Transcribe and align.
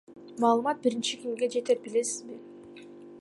Маалымат 0.43 0.77
биринчи 0.85 1.15
кимге 1.21 1.47
жетет, 1.57 1.79
билесизби? 1.85 2.35